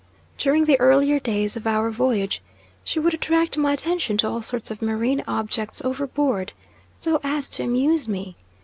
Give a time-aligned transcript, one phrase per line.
[0.39, 2.41] During the earlier days of our voyage
[2.83, 6.53] she would attract my attention to all sorts of marine objects overboard,
[6.95, 8.35] so as to amuse me.